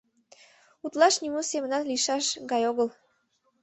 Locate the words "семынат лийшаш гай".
1.51-2.61